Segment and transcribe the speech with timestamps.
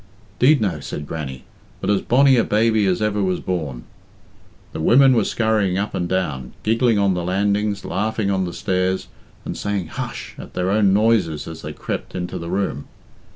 [0.39, 1.43] "'Deed no," said Grannie,
[1.79, 3.83] "but as bonny a baby as ever was born."
[4.73, 9.09] The women were scurrying up and down, giggling on the landings, laughing on the stairs,
[9.45, 12.87] and saying hush at their own noises as they crept into the room.